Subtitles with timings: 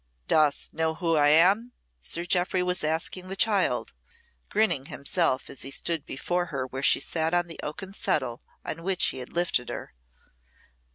[0.27, 3.93] "Dost know who I am?" Sir Jeoffry was asking the child,
[4.49, 8.81] grinning himself as he stood before her where she sat on the oaken settle on
[8.81, 9.93] which he had lifted her.